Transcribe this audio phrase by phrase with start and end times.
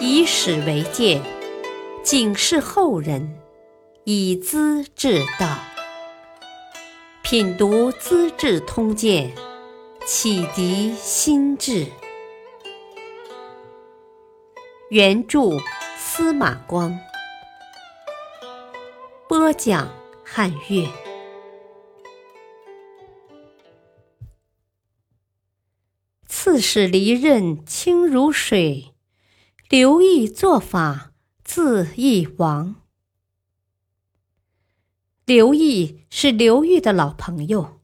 [0.00, 1.20] 以史为鉴，
[2.02, 3.38] 警示后人，
[4.04, 5.58] 以资治道。
[7.22, 9.32] 品读《资治通鉴》，
[10.06, 11.86] 启迪心智。
[14.90, 15.40] 原著
[15.96, 16.96] 司马光，
[19.28, 19.92] 播讲
[20.24, 20.88] 汉乐。
[26.28, 28.94] 刺史离任清如水，
[29.68, 31.10] 刘毅做法
[31.42, 32.76] 自缢亡。
[35.24, 37.80] 刘毅是刘裕的老朋友，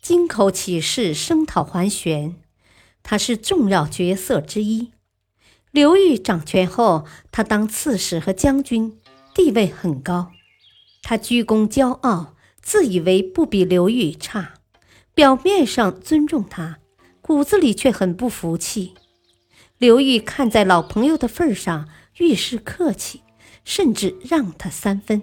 [0.00, 2.34] 京口起事声讨桓玄，
[3.04, 4.90] 他是重要角色之一。
[5.70, 8.98] 刘裕掌权后，他当刺史和将军，
[9.32, 10.32] 地位很高。
[11.02, 14.54] 他居功骄傲，自以为不比刘裕差，
[15.14, 16.80] 表面上尊重他，
[17.20, 18.94] 骨子里却很不服气。
[19.82, 23.22] 刘裕看在老朋友的份上，遇事客气，
[23.64, 25.22] 甚至让他三分。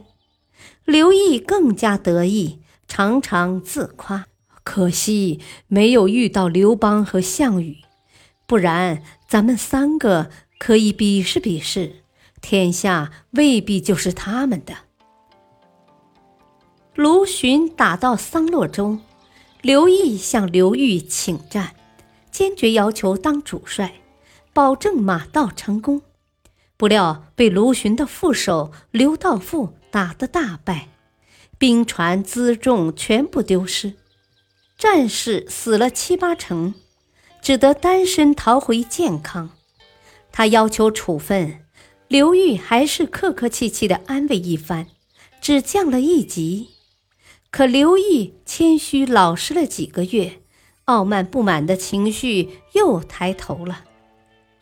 [0.84, 4.26] 刘毅更加得意，常常自夸
[4.66, 7.78] ：“可惜没有遇到刘邦和项羽。”
[8.46, 12.04] 不然，咱们三个可以比试比试，
[12.42, 14.74] 天下未必就是他们的。
[16.96, 19.00] 卢循打到桑洛中，
[19.62, 21.74] 刘毅向刘裕请战，
[22.30, 23.99] 坚决要求当主帅，
[24.60, 26.02] 保证马到成功。
[26.76, 30.90] 不料被卢循的副手刘道富打得大败，
[31.58, 33.94] 兵船辎重全部丢失，
[34.78, 36.74] 战士死了七八成。
[37.42, 39.52] 只得单身逃回建康。
[40.30, 41.62] 他要求处分，
[42.10, 44.88] 刘裕还是客客气气的安慰一番，
[45.40, 46.72] 只降了一级。
[47.50, 50.42] 可刘毅谦虚老实了几个月，
[50.84, 53.86] 傲慢不满的情绪又抬头了。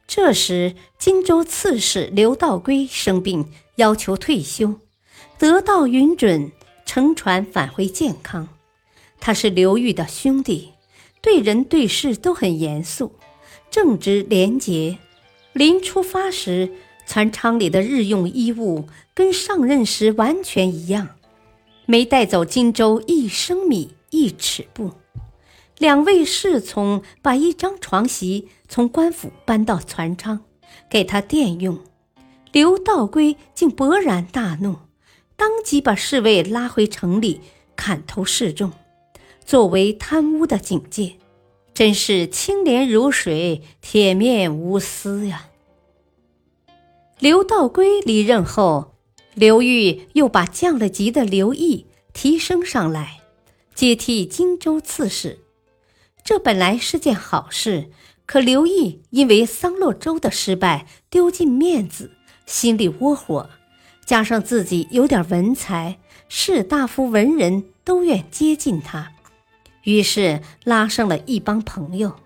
[0.07, 4.75] 这时，荆州刺史刘道规生病，要求退休，
[5.37, 6.51] 得到允准，
[6.85, 8.47] 乘船返回建康。
[9.19, 10.69] 他是刘裕的兄弟。
[11.19, 13.11] 对人对事都很严肃，
[13.69, 14.97] 正直廉洁。
[15.51, 16.71] 临出发时，
[17.05, 21.09] 船舱里的日用衣物跟上任时完全一样，
[21.85, 24.91] 没带走荆州一升米一尺布。
[25.77, 30.43] 两位侍从把一张床席从官府搬到船舱，
[30.89, 31.79] 给他垫用。
[32.51, 34.77] 刘道规竟勃然大怒，
[35.35, 37.41] 当即把侍卫拉回城里
[37.75, 38.71] 砍头示众。
[39.45, 41.13] 作为贪污的警戒，
[41.73, 45.49] 真是清廉如水、铁面无私呀。
[47.19, 48.95] 刘道规离任后，
[49.35, 53.21] 刘裕又把降了级的刘毅提升上来，
[53.75, 55.39] 接替荆州刺史。
[56.27, 57.89] 这本来是件好事，
[58.25, 62.11] 可刘毅因为桑洛州的失败丢尽面子，
[62.45, 63.49] 心里窝火，
[64.03, 69.13] 加上自己有点文才，士大夫文人都愿接近他。
[69.83, 72.17] 于是拉上了一帮朋友，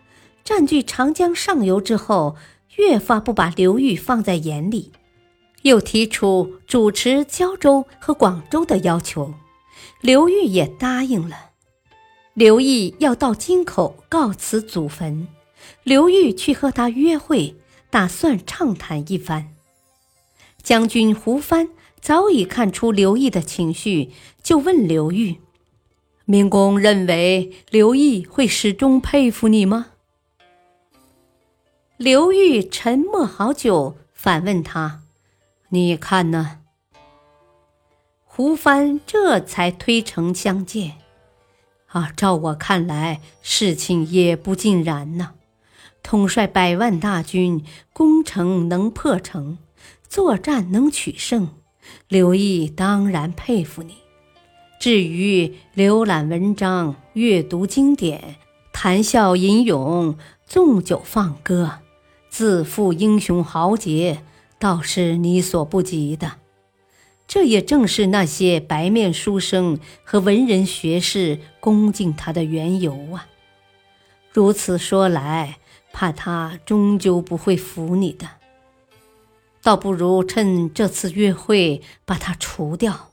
[0.43, 2.35] 占据长江上游之后，
[2.77, 4.91] 越发不把刘裕放在眼里，
[5.61, 9.35] 又提出主持胶州和广州的要求，
[10.01, 11.50] 刘裕也答应了。
[12.33, 15.27] 刘毅要到京口告辞祖坟，
[15.83, 17.55] 刘裕去和他约会，
[17.89, 19.53] 打算畅谈一番。
[20.63, 21.69] 将军胡藩
[21.99, 24.11] 早已看出刘毅的情绪，
[24.41, 25.41] 就问刘裕。
[26.23, 29.87] 明公认为刘毅会始终佩服你吗？
[31.97, 35.01] 刘裕沉默好久，反问他
[35.69, 36.59] ：“你看呢？”
[38.23, 41.00] 胡藩这才推诚相见。
[41.91, 45.31] 啊，照我看来，事情也不尽然呢。
[46.01, 47.63] 统帅百万大军，
[47.93, 49.57] 攻城能破城，
[50.07, 51.49] 作战能取胜，
[52.07, 53.95] 刘毅当然佩服你。
[54.79, 58.37] 至于浏览文章、阅读经典、
[58.71, 61.79] 谈笑吟咏、纵酒放歌、
[62.29, 64.23] 自负英雄豪杰，
[64.57, 66.40] 倒是你所不及的。
[67.33, 73.25] 这也正是那些白面书生和文人学士恭敬他的缘由啊！
[74.33, 75.59] 如此说来，
[75.93, 78.27] 怕他终究不会服你的。
[79.63, 83.11] 倒不如趁这次约会把他除掉。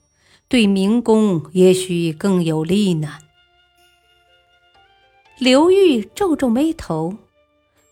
[0.48, 3.18] 对明公也许更有利呢。
[5.38, 7.14] 刘裕皱皱眉头：“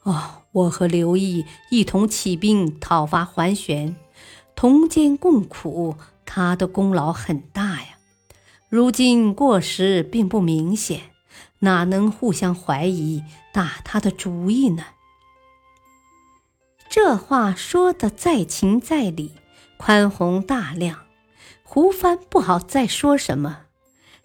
[0.02, 3.94] 哦，我和刘毅一同起兵讨伐桓玄，
[4.56, 5.94] 同甘共苦，
[6.26, 7.96] 他的功劳很大呀。
[8.68, 11.00] 如今过失并不明显，
[11.60, 14.84] 哪能互相怀疑，打他的主意呢？”
[16.90, 19.32] 这话说的在情在理，
[19.76, 21.00] 宽宏大量。
[21.62, 23.62] 胡帆不好再说什么。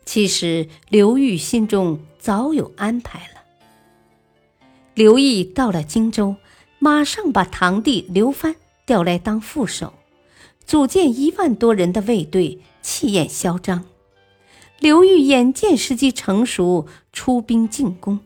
[0.05, 3.41] 其实刘裕心中早有安排了。
[4.93, 6.35] 刘毅到了荆州，
[6.79, 8.55] 马上把堂弟刘藩
[8.85, 9.93] 调来当副手，
[10.71, 13.83] 组建一万多人的卫队，气焰嚣张。
[14.79, 18.21] 刘裕眼见时机成熟，出兵进攻。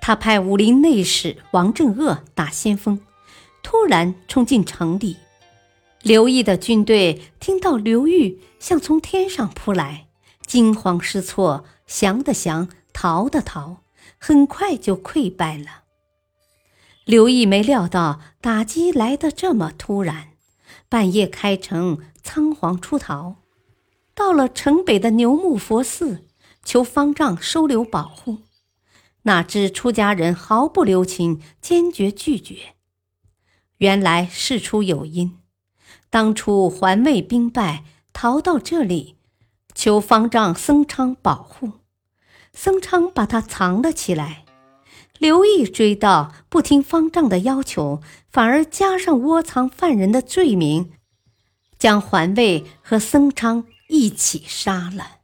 [0.00, 3.00] 他派武林内史王正鄂打先锋，
[3.64, 5.16] 突然冲进城里。
[6.02, 10.06] 刘毅的军队听到刘裕像从天上扑来，
[10.46, 13.78] 惊慌失措，降的降，逃的逃，
[14.18, 15.82] 很快就溃败了。
[17.04, 20.28] 刘毅没料到打击来得这么突然，
[20.90, 23.36] 半夜开城，仓皇出逃，
[24.12, 26.26] 到了城北的牛木佛寺，
[26.64, 28.38] 求方丈收留保护。
[29.22, 32.74] 哪知出家人毫不留情，坚决拒绝。
[33.76, 35.38] 原来事出有因，
[36.10, 39.14] 当初环卫兵败，逃到这里，
[39.72, 41.74] 求方丈僧昌保护，
[42.52, 44.44] 僧昌把他藏了起来。
[45.20, 48.00] 刘毅追到，不听方丈的要求，
[48.32, 50.92] 反而加上窝藏犯人的罪名，
[51.78, 55.18] 将环卫和僧昌一起杀了。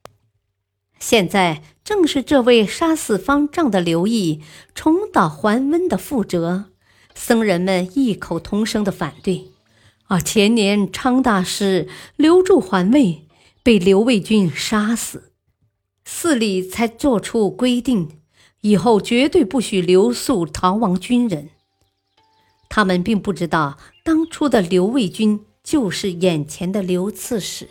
[0.98, 4.42] 现在正是这位杀死方丈的刘毅
[4.74, 6.66] 重蹈桓温的覆辙，
[7.14, 9.52] 僧人们异口同声的反对。
[10.08, 13.26] 而前年昌大师留住桓卫，
[13.62, 15.32] 被刘卫军杀死，
[16.04, 18.20] 寺里才做出规定，
[18.60, 21.50] 以后绝对不许留宿逃亡军人。
[22.68, 27.68] 他们并不知道，当初的刘卫军就是眼前的刘刺史。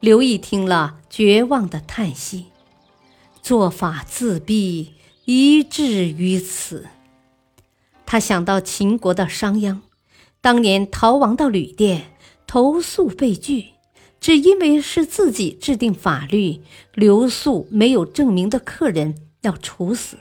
[0.00, 2.46] 刘毅听了，绝望的叹息
[3.42, 4.88] ：“做法自毙，
[5.24, 6.86] 以至于此。”
[8.06, 9.80] 他想到秦国的商鞅，
[10.40, 12.14] 当年逃亡到旅店，
[12.46, 13.70] 投宿被拒，
[14.22, 16.60] 只因为是自己制定法律，
[16.94, 20.16] 留宿没有证明的客人要处死，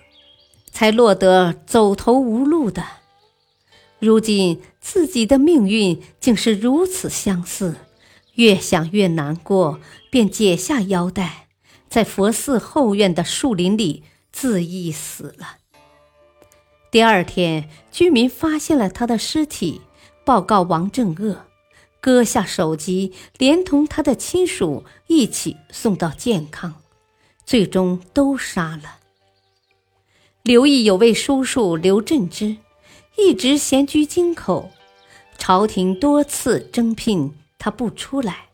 [0.72, 2.84] 才落得走投无路的。
[4.00, 7.76] 如今自己的命运竟是如此相似。
[8.36, 11.48] 越想越难过，便解下腰带，
[11.88, 14.02] 在佛寺后院的树林里
[14.32, 15.58] 自缢死了。
[16.90, 19.82] 第二天，居民发现了他的尸体，
[20.26, 21.46] 报告王正恶，
[22.02, 26.74] 割下首级，连同他的亲属一起送到健康，
[27.46, 28.98] 最终都杀了。
[30.42, 32.58] 刘毅有位叔叔刘振之，
[33.18, 34.72] 一直闲居京口，
[35.38, 37.36] 朝廷多次征聘。
[37.64, 38.50] 他不出来，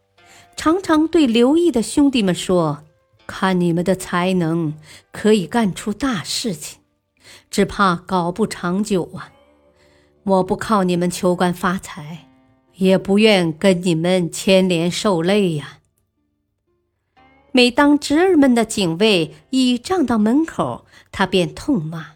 [0.58, 2.84] 常常对刘毅的兄弟们说
[3.26, 4.74] ：“看你们的才能，
[5.14, 6.80] 可以干出大事情，
[7.50, 9.32] 只怕搞不长久啊！
[10.24, 12.27] 我不靠你们求官发财，
[12.78, 15.80] 也不愿跟你们牵连受累呀。”
[17.52, 22.12] 每当侄儿们的警卫倚仗到门口，他便痛骂。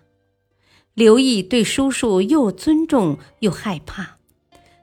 [0.93, 4.17] 刘毅对叔叔又尊重又害怕。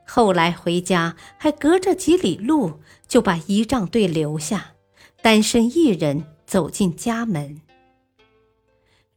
[0.05, 4.73] 后来回家，还隔着几里路就把仪仗队留下，
[5.21, 7.61] 单身一人走进家门。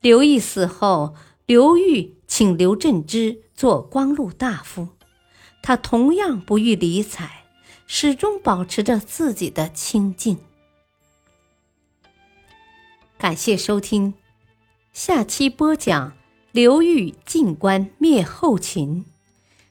[0.02, 1.16] 刘毅死后，
[1.46, 4.90] 刘裕请刘振之做光禄大夫，
[5.62, 7.44] 他同样不予理睬，
[7.88, 10.38] 始终保持着自己的清静。
[13.18, 14.14] 感谢收听，
[14.94, 16.14] 下期播讲
[16.52, 19.06] 刘裕进关灭后秦。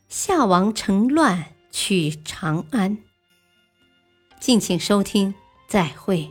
[0.09, 2.99] 夏王成乱取长安。
[4.41, 5.35] 敬请收听，
[5.69, 6.31] 再会。